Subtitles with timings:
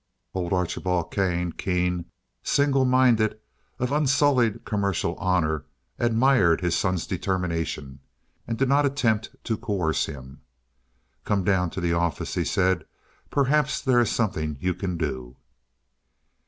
[0.33, 2.05] Old Archibald Kane, keen,
[2.41, 3.37] single minded,
[3.77, 5.65] of unsullied commercial honor,
[5.99, 7.99] admired his son's determination,
[8.47, 10.41] and did not attempt to coerce him.
[11.23, 12.85] "Come down to the office," he said;
[13.29, 15.35] "perhaps there is something you can do."